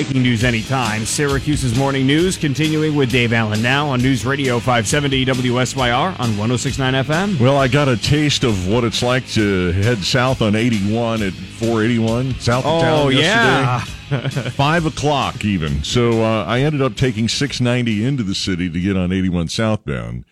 Breaking 0.00 0.24
news 0.24 0.42
anytime. 0.42 1.04
Syracuse's 1.04 1.78
morning 1.78 2.04
news 2.04 2.36
continuing 2.36 2.96
with 2.96 3.12
Dave 3.12 3.32
Allen 3.32 3.62
now 3.62 3.86
on 3.86 4.02
News 4.02 4.26
Radio 4.26 4.58
570 4.58 5.24
WSYR 5.26 6.18
on 6.18 6.36
1069 6.36 6.94
FM. 7.04 7.38
Well, 7.40 7.56
I 7.56 7.68
got 7.68 7.86
a 7.86 7.96
taste 7.96 8.42
of 8.42 8.66
what 8.66 8.82
it's 8.82 9.04
like 9.04 9.24
to 9.34 9.70
head 9.70 9.98
south 9.98 10.42
on 10.42 10.56
81 10.56 11.22
at 11.22 11.32
481 11.32 12.34
south 12.40 12.64
of 12.64 12.72
Oh, 12.72 12.80
town 12.80 13.12
yeah. 13.12 13.78
Five 14.50 14.84
o'clock 14.84 15.44
even. 15.44 15.84
So 15.84 16.24
uh, 16.24 16.44
I 16.44 16.58
ended 16.62 16.82
up 16.82 16.96
taking 16.96 17.28
690 17.28 18.04
into 18.04 18.24
the 18.24 18.34
city 18.34 18.68
to 18.68 18.80
get 18.80 18.96
on 18.96 19.12
81 19.12 19.46
southbound. 19.46 20.24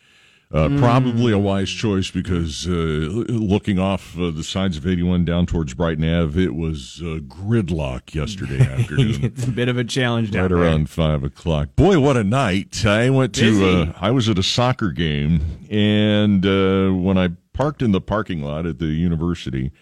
Uh, 0.53 0.69
Hmm. 0.69 0.79
Probably 0.81 1.33
a 1.33 1.39
wise 1.39 1.71
choice 1.71 2.11
because 2.11 2.67
uh, 2.69 2.71
looking 2.73 3.79
off 3.79 4.19
uh, 4.19 4.31
the 4.31 4.45
sides 4.45 4.77
of 4.77 4.87
81 4.87 5.25
down 5.25 5.47
towards 5.47 5.73
Brighton 5.73 6.05
Ave, 6.05 6.43
it 6.43 6.55
was 6.55 7.01
uh, 7.03 7.21
gridlock 7.27 8.15
yesterday 8.15 8.61
afternoon. 8.61 9.19
it's 9.25 9.45
a 9.47 9.51
bit 9.51 9.69
of 9.71 9.79
a 9.79 9.85
challenge 9.85 10.31
down 10.31 10.43
right 10.43 10.49
there. 10.49 10.59
around 10.59 10.91
five 10.91 11.25
o'clock. 11.25 11.75
Boy, 11.75 11.99
what 11.99 12.19
a 12.19 12.25
night! 12.25 12.85
I 12.85 13.09
went 13.09 13.35
to. 13.37 13.67
Uh, 13.67 13.93
I 13.99 14.11
was 14.11 14.29
at 14.29 14.39
a 14.39 14.43
soccer 14.43 14.91
game, 14.91 15.41
and 15.71 16.45
uh, 16.45 16.91
when 16.91 17.17
I 17.17 17.31
parked 17.55 17.81
in 17.81 17.93
the 17.93 18.01
parking 18.03 18.43
lot 18.43 18.67
at 18.67 18.79
the 18.79 18.87
university, 18.89 19.73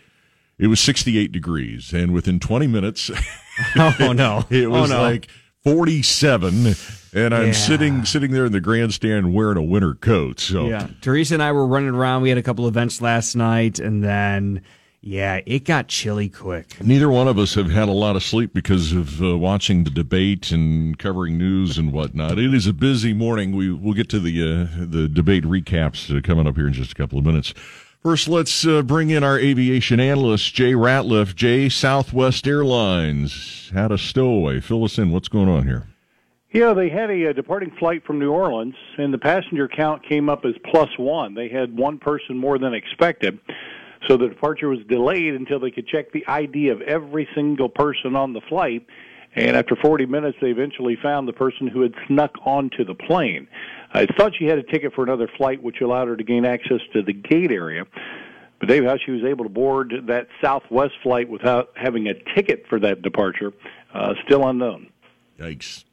it 0.56 0.68
was 0.68 0.78
sixty-eight 0.78 1.32
degrees, 1.32 1.92
and 1.92 2.12
within 2.12 2.38
twenty 2.38 2.68
minutes, 2.68 3.10
Oh, 3.76 4.12
no. 4.12 4.44
it 4.50 4.66
Oh, 4.66 4.70
was 4.82 4.90
no. 4.90 5.02
like 5.02 5.26
forty-seven, 5.64 6.74
and 7.14 7.34
I'm 7.34 7.46
Yeah. 7.48 7.52
sitting 7.52 8.04
sitting 8.04 8.30
there 8.32 8.46
in 8.46 8.52
the 8.52 8.60
grandstand 8.60 9.34
wearing 9.34 9.56
a 9.56 9.62
winter 9.62 9.94
coat. 9.94 10.40
So 10.40 10.68
Yeah. 10.68 10.86
Teresa 11.00 11.34
and 11.34 11.42
I 11.42 11.52
were 11.52 11.66
running 11.66 11.90
around. 11.94 12.22
We 12.22 12.28
had 12.28 12.38
a 12.38 12.42
couple 12.42 12.66
events 12.68 13.00
last 13.00 13.34
night, 13.36 13.78
and 13.78 14.02
then, 14.04 14.60
yeah, 15.02 15.40
it 15.46 15.64
got 15.64 15.88
chilly 15.88 16.28
quick. 16.28 16.76
Neither 16.82 17.08
one 17.08 17.26
of 17.28 17.38
us 17.38 17.54
have 17.54 17.70
had 17.70 17.88
a 17.88 17.92
lot 17.92 18.16
of 18.16 18.22
sleep 18.22 18.52
because 18.54 18.92
of 18.92 19.22
uh, 19.22 19.36
watching 19.38 19.84
the 19.84 19.90
debate 19.90 20.50
and 20.52 20.98
covering 20.98 21.38
news 21.38 21.78
and 21.78 21.92
whatnot. 21.92 22.38
It 22.38 22.52
is 22.54 22.66
a 22.66 22.72
busy 22.72 23.12
morning. 23.14 23.56
We 23.56 23.72
we'll 23.72 23.94
get 23.94 24.08
to 24.10 24.20
the 24.20 24.42
uh, 24.42 24.66
the 24.86 25.08
debate 25.08 25.44
recaps 25.44 26.16
uh, 26.16 26.20
coming 26.20 26.46
up 26.46 26.56
here 26.56 26.66
in 26.66 26.72
just 26.72 26.92
a 26.92 26.94
couple 26.94 27.18
of 27.18 27.24
minutes. 27.24 27.54
First, 28.02 28.28
let's 28.28 28.66
uh, 28.66 28.80
bring 28.80 29.10
in 29.10 29.22
our 29.22 29.38
aviation 29.38 30.00
analyst 30.00 30.54
Jay 30.54 30.72
Ratliff. 30.72 31.34
Jay, 31.36 31.68
Southwest 31.68 32.46
Airlines 32.46 33.70
had 33.74 33.92
a 33.92 33.98
stowaway. 33.98 34.58
Fill 34.60 34.84
us 34.84 34.96
in. 34.98 35.10
What's 35.10 35.28
going 35.28 35.48
on 35.50 35.66
here? 35.66 35.84
Yeah, 36.52 36.72
they 36.74 36.88
had 36.88 37.10
a, 37.10 37.30
uh 37.30 37.32
departing 37.32 37.70
flight 37.78 38.04
from 38.04 38.18
New 38.18 38.32
Orleans, 38.32 38.74
and 38.98 39.14
the 39.14 39.18
passenger 39.18 39.68
count 39.68 40.02
came 40.08 40.28
up 40.28 40.44
as 40.44 40.54
plus 40.70 40.88
one. 40.98 41.34
They 41.34 41.48
had 41.48 41.76
one 41.76 41.98
person 41.98 42.36
more 42.36 42.58
than 42.58 42.74
expected. 42.74 43.38
So 44.08 44.16
the 44.16 44.28
departure 44.28 44.68
was 44.68 44.80
delayed 44.88 45.34
until 45.34 45.60
they 45.60 45.70
could 45.70 45.86
check 45.86 46.10
the 46.12 46.26
ID 46.26 46.68
of 46.68 46.80
every 46.82 47.28
single 47.34 47.68
person 47.68 48.16
on 48.16 48.32
the 48.32 48.40
flight. 48.48 48.86
And 49.36 49.56
after 49.56 49.76
40 49.76 50.06
minutes, 50.06 50.38
they 50.40 50.48
eventually 50.48 50.96
found 51.00 51.28
the 51.28 51.32
person 51.32 51.68
who 51.68 51.82
had 51.82 51.94
snuck 52.08 52.32
onto 52.44 52.84
the 52.84 52.94
plane. 52.94 53.46
I 53.92 54.06
thought 54.06 54.32
she 54.36 54.46
had 54.46 54.58
a 54.58 54.62
ticket 54.64 54.92
for 54.94 55.04
another 55.04 55.28
flight, 55.36 55.62
which 55.62 55.80
allowed 55.80 56.08
her 56.08 56.16
to 56.16 56.24
gain 56.24 56.44
access 56.44 56.80
to 56.94 57.02
the 57.02 57.12
gate 57.12 57.52
area. 57.52 57.84
But 58.58 58.68
Dave, 58.68 58.84
how 58.84 58.96
she 59.04 59.12
was 59.12 59.22
able 59.22 59.44
to 59.44 59.50
board 59.50 59.92
that 60.08 60.26
Southwest 60.42 60.94
flight 61.02 61.28
without 61.28 61.70
having 61.76 62.08
a 62.08 62.14
ticket 62.34 62.64
for 62.68 62.80
that 62.80 63.02
departure, 63.02 63.52
uh, 63.94 64.14
still 64.26 64.48
unknown. 64.48 64.88
Yikes. 65.38 65.84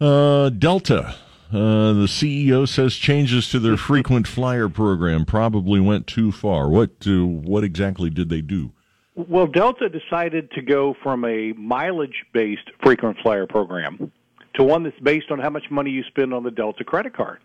Uh, 0.00 0.48
Delta. 0.48 1.14
Uh, 1.52 1.92
the 1.92 2.06
CEO 2.06 2.66
says 2.66 2.94
changes 2.94 3.50
to 3.50 3.58
their 3.58 3.76
frequent 3.76 4.28
flyer 4.28 4.68
program 4.68 5.24
probably 5.24 5.80
went 5.80 6.06
too 6.06 6.30
far. 6.30 6.68
What 6.68 6.90
uh, 7.06 7.26
what 7.26 7.64
exactly 7.64 8.08
did 8.08 8.28
they 8.28 8.40
do? 8.40 8.72
Well, 9.16 9.48
Delta 9.48 9.88
decided 9.88 10.50
to 10.52 10.62
go 10.62 10.94
from 11.02 11.24
a 11.24 11.52
mileage 11.54 12.24
based 12.32 12.70
frequent 12.82 13.18
flyer 13.22 13.46
program 13.46 14.12
to 14.54 14.62
one 14.62 14.84
that's 14.84 14.98
based 15.00 15.30
on 15.30 15.40
how 15.40 15.50
much 15.50 15.64
money 15.70 15.90
you 15.90 16.04
spend 16.04 16.32
on 16.32 16.44
the 16.44 16.50
Delta 16.52 16.84
credit 16.84 17.14
card. 17.14 17.40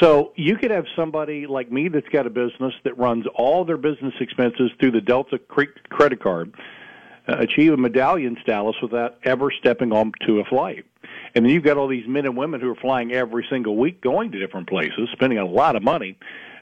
So 0.00 0.32
you 0.36 0.56
could 0.56 0.70
have 0.70 0.84
somebody 0.94 1.46
like 1.46 1.72
me 1.72 1.88
that's 1.88 2.08
got 2.08 2.26
a 2.26 2.30
business 2.30 2.74
that 2.84 2.98
runs 2.98 3.24
all 3.34 3.64
their 3.64 3.78
business 3.78 4.12
expenses 4.20 4.70
through 4.78 4.90
the 4.90 5.00
Delta 5.00 5.38
credit 5.38 6.22
card, 6.22 6.54
achieve 7.26 7.72
a 7.72 7.76
medallion 7.76 8.36
status 8.42 8.76
without 8.82 9.16
ever 9.24 9.50
stepping 9.50 9.92
onto 9.92 10.38
a 10.38 10.44
flight. 10.44 10.84
And 11.34 11.44
then 11.44 11.52
you've 11.52 11.64
got 11.64 11.76
all 11.76 11.88
these 11.88 12.06
men 12.06 12.24
and 12.24 12.36
women 12.36 12.60
who 12.60 12.70
are 12.70 12.76
flying 12.76 13.12
every 13.12 13.46
single 13.50 13.76
week, 13.76 14.00
going 14.00 14.32
to 14.32 14.38
different 14.38 14.68
places, 14.68 15.08
spending 15.12 15.38
a 15.38 15.46
lot 15.46 15.76
of 15.76 15.82
money 15.82 16.16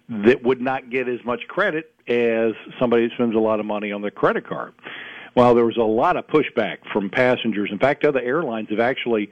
that 0.08 0.42
would 0.42 0.60
not 0.60 0.90
get 0.90 1.08
as 1.08 1.24
much 1.24 1.46
credit 1.48 1.92
as 2.08 2.52
somebody 2.78 3.06
that 3.06 3.14
spends 3.14 3.34
a 3.34 3.38
lot 3.38 3.60
of 3.60 3.66
money 3.66 3.92
on 3.92 4.02
their 4.02 4.10
credit 4.10 4.46
card. 4.46 4.74
Well, 5.34 5.54
there 5.54 5.64
was 5.64 5.76
a 5.76 5.82
lot 5.82 6.16
of 6.16 6.26
pushback 6.26 6.78
from 6.92 7.10
passengers. 7.10 7.70
In 7.72 7.78
fact, 7.78 8.04
other 8.04 8.20
airlines 8.20 8.68
have 8.70 8.80
actually 8.80 9.30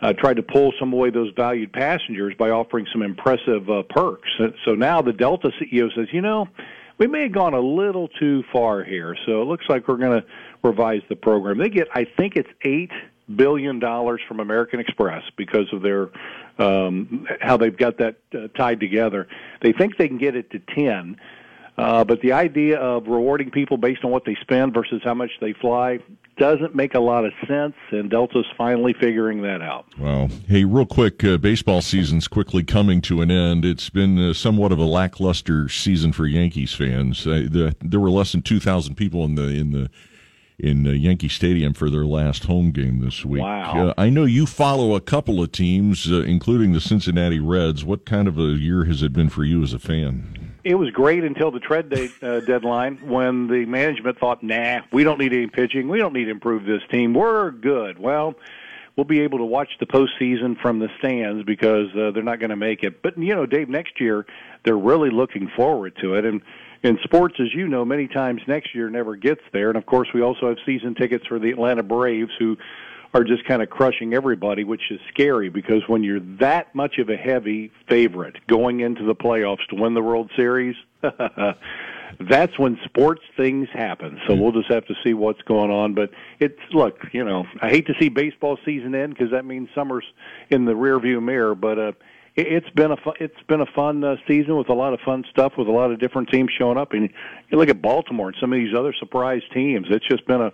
uh, 0.00 0.12
tried 0.12 0.36
to 0.36 0.42
pull 0.42 0.72
some 0.78 0.92
away 0.92 1.10
those 1.10 1.32
valued 1.36 1.72
passengers 1.72 2.34
by 2.38 2.50
offering 2.50 2.86
some 2.92 3.02
impressive 3.02 3.68
uh, 3.70 3.82
perks. 3.88 4.28
So 4.64 4.74
now 4.74 5.02
the 5.02 5.12
Delta 5.12 5.50
CEO 5.60 5.94
says, 5.94 6.08
you 6.12 6.20
know, 6.20 6.48
we 6.98 7.06
may 7.06 7.22
have 7.22 7.32
gone 7.32 7.54
a 7.54 7.60
little 7.60 8.08
too 8.08 8.44
far 8.52 8.84
here. 8.84 9.16
So 9.26 9.42
it 9.42 9.46
looks 9.46 9.66
like 9.68 9.88
we're 9.88 9.96
going 9.96 10.20
to 10.22 10.26
revise 10.62 11.02
the 11.08 11.16
program. 11.16 11.58
They 11.58 11.68
get, 11.68 11.88
I 11.94 12.04
think 12.04 12.36
it's 12.36 12.48
eight 12.62 12.92
billion 13.36 13.78
dollars 13.78 14.20
from 14.28 14.40
American 14.40 14.80
Express 14.80 15.22
because 15.36 15.72
of 15.72 15.82
their 15.82 16.10
um, 16.58 17.26
how 17.40 17.56
they've 17.56 17.76
got 17.76 17.98
that 17.98 18.16
uh, 18.34 18.48
tied 18.56 18.80
together. 18.80 19.26
They 19.62 19.72
think 19.72 19.96
they 19.96 20.08
can 20.08 20.18
get 20.18 20.36
it 20.36 20.50
to 20.50 20.58
ten. 20.58 21.18
Uh, 21.76 22.04
but 22.04 22.20
the 22.20 22.32
idea 22.32 22.78
of 22.78 23.08
rewarding 23.08 23.50
people 23.50 23.76
based 23.76 24.04
on 24.04 24.10
what 24.10 24.24
they 24.24 24.36
spend 24.40 24.72
versus 24.72 25.00
how 25.02 25.14
much 25.14 25.30
they 25.40 25.52
fly 25.54 25.98
doesn't 26.36 26.74
make 26.74 26.94
a 26.94 27.00
lot 27.00 27.24
of 27.24 27.32
sense, 27.46 27.74
and 27.90 28.10
Delta's 28.10 28.46
finally 28.56 28.92
figuring 28.92 29.42
that 29.42 29.62
out. 29.62 29.86
Wow. 29.98 30.28
Hey, 30.48 30.64
real 30.64 30.86
quick, 30.86 31.22
uh, 31.22 31.36
baseball 31.38 31.80
season's 31.80 32.28
quickly 32.28 32.64
coming 32.64 33.00
to 33.02 33.20
an 33.20 33.30
end. 33.30 33.64
It's 33.64 33.90
been 33.90 34.18
uh, 34.18 34.32
somewhat 34.32 34.72
of 34.72 34.78
a 34.78 34.84
lackluster 34.84 35.68
season 35.68 36.12
for 36.12 36.26
Yankees 36.26 36.74
fans. 36.74 37.26
Uh, 37.26 37.46
the, 37.50 37.76
there 37.80 38.00
were 38.00 38.10
less 38.10 38.32
than 38.32 38.42
two 38.42 38.60
thousand 38.60 38.96
people 38.96 39.24
in 39.24 39.34
the 39.36 39.48
in 39.48 39.72
the 39.72 39.90
in 40.58 40.86
uh, 40.86 40.90
Yankee 40.90 41.28
Stadium 41.28 41.74
for 41.74 41.90
their 41.90 42.06
last 42.06 42.44
home 42.44 42.70
game 42.70 43.00
this 43.00 43.24
week. 43.24 43.42
Wow. 43.42 43.88
Uh, 43.88 43.94
I 43.98 44.08
know 44.08 44.24
you 44.24 44.46
follow 44.46 44.94
a 44.94 45.00
couple 45.00 45.42
of 45.42 45.50
teams, 45.50 46.10
uh, 46.10 46.22
including 46.22 46.72
the 46.72 46.80
Cincinnati 46.80 47.40
Reds. 47.40 47.84
What 47.84 48.06
kind 48.06 48.28
of 48.28 48.38
a 48.38 48.52
year 48.52 48.84
has 48.84 49.02
it 49.02 49.12
been 49.12 49.28
for 49.28 49.44
you 49.44 49.62
as 49.62 49.72
a 49.72 49.78
fan? 49.78 50.43
It 50.64 50.76
was 50.76 50.90
great 50.90 51.24
until 51.24 51.50
the 51.50 51.60
trade 51.60 51.92
uh, 52.22 52.40
deadline 52.40 52.96
when 53.06 53.48
the 53.48 53.66
management 53.66 54.18
thought, 54.18 54.42
"Nah, 54.42 54.80
we 54.92 55.04
don't 55.04 55.18
need 55.18 55.32
any 55.34 55.46
pitching. 55.46 55.88
We 55.88 55.98
don't 55.98 56.14
need 56.14 56.24
to 56.24 56.30
improve 56.30 56.64
this 56.64 56.80
team. 56.90 57.12
We're 57.12 57.50
good." 57.50 57.98
Well, 57.98 58.34
we'll 58.96 59.04
be 59.04 59.20
able 59.20 59.38
to 59.38 59.44
watch 59.44 59.68
the 59.78 59.86
postseason 59.86 60.58
from 60.60 60.78
the 60.78 60.88
stands 60.98 61.44
because 61.44 61.88
uh, 61.94 62.12
they're 62.12 62.22
not 62.22 62.38
going 62.38 62.50
to 62.50 62.56
make 62.56 62.82
it. 62.82 63.02
But 63.02 63.18
you 63.18 63.34
know, 63.34 63.46
Dave, 63.46 63.68
next 63.68 64.00
year 64.00 64.24
they're 64.64 64.78
really 64.78 65.10
looking 65.10 65.50
forward 65.54 65.96
to 66.00 66.14
it. 66.14 66.24
And 66.24 66.40
in 66.82 66.98
sports, 67.02 67.36
as 67.40 67.52
you 67.54 67.68
know, 67.68 67.84
many 67.84 68.08
times 68.08 68.40
next 68.46 68.74
year 68.74 68.88
never 68.88 69.16
gets 69.16 69.42
there. 69.52 69.68
And 69.68 69.76
of 69.76 69.86
course, 69.86 70.08
we 70.14 70.22
also 70.22 70.48
have 70.48 70.58
season 70.64 70.94
tickets 70.94 71.26
for 71.26 71.38
the 71.38 71.50
Atlanta 71.50 71.82
Braves, 71.82 72.32
who 72.38 72.56
are 73.14 73.22
just 73.22 73.44
kind 73.46 73.62
of 73.62 73.70
crushing 73.70 74.12
everybody, 74.12 74.64
which 74.64 74.90
is 74.90 74.98
scary 75.08 75.48
because 75.48 75.82
when 75.86 76.02
you're 76.02 76.20
that 76.40 76.74
much 76.74 76.98
of 76.98 77.08
a 77.08 77.16
heavy 77.16 77.70
favorite 77.88 78.36
going 78.48 78.80
into 78.80 79.04
the 79.04 79.14
playoffs 79.14 79.64
to 79.70 79.76
win 79.76 79.94
the 79.94 80.02
World 80.02 80.30
Series, 80.36 80.74
that's 82.20 82.58
when 82.58 82.76
sports 82.84 83.22
things 83.36 83.68
happen. 83.72 84.20
So 84.26 84.34
we'll 84.34 84.52
just 84.52 84.70
have 84.70 84.84
to 84.86 84.94
see 85.04 85.14
what's 85.14 85.40
going 85.42 85.70
on. 85.70 85.94
But 85.94 86.10
it's 86.40 86.58
look, 86.72 86.98
you 87.12 87.24
know, 87.24 87.44
I 87.62 87.68
hate 87.68 87.86
to 87.86 87.94
see 88.00 88.08
baseball 88.08 88.58
season 88.64 88.96
end 88.96 89.14
because 89.14 89.30
that 89.30 89.44
means 89.44 89.68
summer's 89.76 90.04
in 90.50 90.64
the 90.64 90.72
rearview 90.72 91.22
mirror. 91.22 91.54
But 91.54 91.78
uh, 91.78 91.92
it, 92.34 92.48
it's 92.48 92.70
been 92.70 92.90
a 92.90 92.96
fu- 92.96 93.14
it's 93.20 93.42
been 93.46 93.60
a 93.60 93.72
fun 93.76 94.02
uh, 94.02 94.16
season 94.26 94.56
with 94.56 94.68
a 94.70 94.74
lot 94.74 94.92
of 94.92 94.98
fun 95.04 95.24
stuff 95.30 95.52
with 95.56 95.68
a 95.68 95.72
lot 95.72 95.92
of 95.92 96.00
different 96.00 96.30
teams 96.30 96.50
showing 96.58 96.78
up. 96.78 96.92
And 96.92 97.10
you 97.48 97.58
look 97.58 97.68
at 97.68 97.80
Baltimore 97.80 98.28
and 98.28 98.36
some 98.40 98.52
of 98.52 98.58
these 98.58 98.74
other 98.76 98.92
surprise 98.98 99.42
teams. 99.52 99.86
It's 99.90 100.06
just 100.08 100.26
been 100.26 100.40
a 100.40 100.52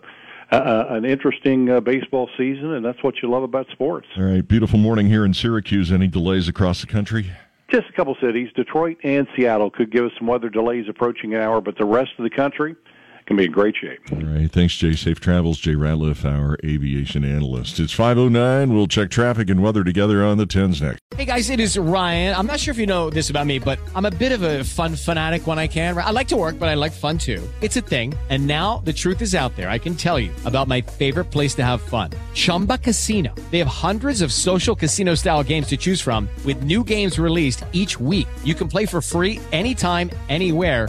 uh, 0.50 0.86
an 0.90 1.04
interesting 1.04 1.70
uh, 1.70 1.80
baseball 1.80 2.28
season, 2.36 2.72
and 2.72 2.84
that's 2.84 3.02
what 3.02 3.22
you 3.22 3.30
love 3.30 3.42
about 3.42 3.68
sports. 3.70 4.06
All 4.16 4.24
right, 4.24 4.46
beautiful 4.46 4.78
morning 4.78 5.06
here 5.06 5.24
in 5.24 5.32
Syracuse. 5.34 5.92
Any 5.92 6.08
delays 6.08 6.48
across 6.48 6.80
the 6.80 6.86
country? 6.86 7.30
Just 7.70 7.88
a 7.88 7.92
couple 7.92 8.16
cities, 8.20 8.48
Detroit 8.56 8.96
and 9.04 9.28
Seattle, 9.36 9.70
could 9.70 9.92
give 9.92 10.04
us 10.04 10.10
some 10.18 10.26
weather 10.26 10.48
delays 10.48 10.86
approaching 10.88 11.34
an 11.34 11.40
hour, 11.40 11.60
but 11.60 11.78
the 11.78 11.84
rest 11.84 12.10
of 12.18 12.24
the 12.24 12.30
country 12.30 12.74
going 13.30 13.36
to 13.36 13.42
be 13.42 13.46
in 13.46 13.52
great 13.52 13.76
shape. 13.76 14.00
All 14.12 14.18
right. 14.18 14.50
Thanks, 14.50 14.74
Jay. 14.74 14.94
Safe 14.94 15.20
travels. 15.20 15.58
Jay 15.58 15.74
Ratliff, 15.74 16.24
our 16.24 16.58
aviation 16.64 17.24
analyst. 17.24 17.78
It's 17.78 17.92
509. 17.92 18.74
We'll 18.74 18.88
check 18.88 19.10
traffic 19.10 19.48
and 19.50 19.62
weather 19.62 19.84
together 19.84 20.24
on 20.24 20.36
the 20.36 20.46
10s 20.46 20.82
next. 20.82 21.00
Hey, 21.14 21.24
guys, 21.24 21.48
it 21.48 21.60
is 21.60 21.78
Ryan. 21.78 22.34
I'm 22.34 22.46
not 22.46 22.58
sure 22.58 22.72
if 22.72 22.78
you 22.78 22.86
know 22.86 23.08
this 23.08 23.30
about 23.30 23.46
me, 23.46 23.60
but 23.60 23.78
I'm 23.94 24.04
a 24.04 24.10
bit 24.10 24.32
of 24.32 24.42
a 24.42 24.64
fun 24.64 24.96
fanatic 24.96 25.46
when 25.46 25.58
I 25.58 25.68
can. 25.68 25.96
I 25.96 26.10
like 26.10 26.28
to 26.28 26.36
work, 26.36 26.58
but 26.58 26.68
I 26.68 26.74
like 26.74 26.92
fun 26.92 27.18
too. 27.18 27.46
It's 27.60 27.76
a 27.76 27.80
thing. 27.80 28.14
And 28.30 28.46
now 28.46 28.78
the 28.78 28.92
truth 28.92 29.22
is 29.22 29.34
out 29.34 29.54
there. 29.54 29.70
I 29.70 29.78
can 29.78 29.94
tell 29.94 30.18
you 30.18 30.32
about 30.44 30.66
my 30.66 30.80
favorite 30.80 31.26
place 31.26 31.54
to 31.56 31.64
have 31.64 31.82
fun 31.82 32.10
Chumba 32.34 32.78
Casino. 32.78 33.34
They 33.50 33.58
have 33.58 33.68
hundreds 33.68 34.22
of 34.22 34.32
social 34.32 34.74
casino 34.74 35.14
style 35.14 35.42
games 35.42 35.68
to 35.68 35.76
choose 35.76 36.00
from, 36.00 36.28
with 36.44 36.62
new 36.62 36.82
games 36.82 37.18
released 37.18 37.64
each 37.72 38.00
week. 38.00 38.28
You 38.44 38.54
can 38.54 38.68
play 38.68 38.86
for 38.86 39.00
free 39.00 39.40
anytime, 39.52 40.10
anywhere 40.28 40.88